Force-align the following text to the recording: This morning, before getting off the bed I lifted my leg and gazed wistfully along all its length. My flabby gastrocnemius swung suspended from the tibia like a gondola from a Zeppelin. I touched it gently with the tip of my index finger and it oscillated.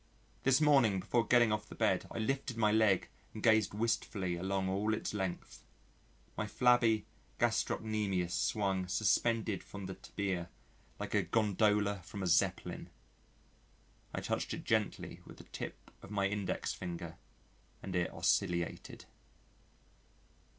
This 0.41 0.59
morning, 0.59 0.99
before 0.99 1.27
getting 1.27 1.51
off 1.51 1.69
the 1.69 1.75
bed 1.75 2.07
I 2.09 2.17
lifted 2.17 2.57
my 2.57 2.71
leg 2.71 3.07
and 3.35 3.43
gazed 3.43 3.75
wistfully 3.75 4.35
along 4.35 4.67
all 4.67 4.95
its 4.95 5.13
length. 5.13 5.63
My 6.35 6.47
flabby 6.47 7.05
gastrocnemius 7.37 8.31
swung 8.33 8.87
suspended 8.87 9.61
from 9.63 9.85
the 9.85 9.93
tibia 9.93 10.49
like 10.99 11.13
a 11.13 11.21
gondola 11.21 12.01
from 12.01 12.23
a 12.23 12.27
Zeppelin. 12.27 12.89
I 14.11 14.21
touched 14.21 14.55
it 14.55 14.63
gently 14.63 15.21
with 15.23 15.37
the 15.37 15.43
tip 15.43 15.91
of 16.01 16.09
my 16.09 16.25
index 16.25 16.73
finger 16.73 17.17
and 17.83 17.95
it 17.95 18.11
oscillated. 18.11 19.05